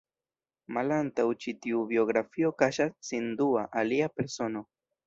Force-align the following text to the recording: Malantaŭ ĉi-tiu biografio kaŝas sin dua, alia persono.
Malantaŭ 0.77 1.25
ĉi-tiu 1.45 1.83
biografio 1.93 2.53
kaŝas 2.63 2.99
sin 3.11 3.33
dua, 3.45 3.71
alia 3.85 4.15
persono. 4.19 4.69